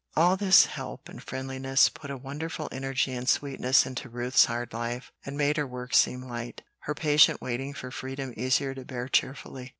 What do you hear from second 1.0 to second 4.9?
and friendliness put a wonderful energy and sweetness into Ruth's hard